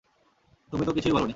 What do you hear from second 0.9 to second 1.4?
কিছুই বলনি।